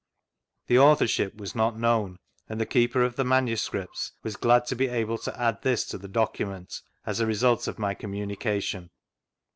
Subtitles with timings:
[0.65, 2.17] The authorship was not known,
[2.49, 4.13] and the Keeper of the MSS.
[4.23, 7.79] was glad to be able to add this to tbe document as the result <A
[7.79, 8.89] my communication.